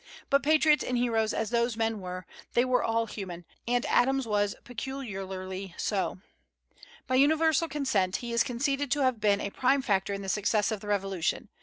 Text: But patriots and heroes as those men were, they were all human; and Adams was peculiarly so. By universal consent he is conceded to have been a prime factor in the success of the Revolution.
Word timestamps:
But 0.31 0.41
patriots 0.41 0.83
and 0.83 0.97
heroes 0.97 1.31
as 1.31 1.51
those 1.51 1.77
men 1.77 1.99
were, 1.99 2.25
they 2.53 2.65
were 2.65 2.83
all 2.83 3.05
human; 3.05 3.45
and 3.67 3.85
Adams 3.85 4.27
was 4.27 4.55
peculiarly 4.63 5.75
so. 5.77 6.17
By 7.05 7.17
universal 7.17 7.67
consent 7.69 8.15
he 8.15 8.33
is 8.33 8.41
conceded 8.41 8.89
to 8.89 9.01
have 9.03 9.21
been 9.21 9.39
a 9.39 9.51
prime 9.51 9.83
factor 9.83 10.11
in 10.11 10.23
the 10.23 10.27
success 10.27 10.71
of 10.71 10.79
the 10.79 10.87
Revolution. 10.87 11.49